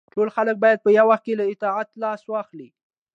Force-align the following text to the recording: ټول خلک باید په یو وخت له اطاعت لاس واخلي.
ټول 0.13 0.27
خلک 0.35 0.55
باید 0.63 0.79
په 0.83 0.89
یو 0.97 1.05
وخت 1.11 1.25
له 1.39 1.45
اطاعت 1.53 1.89
لاس 2.03 2.21
واخلي. 2.27 2.69